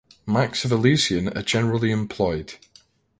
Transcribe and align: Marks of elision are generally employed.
Marks 0.25 0.65
of 0.65 0.71
elision 0.71 1.27
are 1.37 1.43
generally 1.43 1.91
employed. 1.91 2.55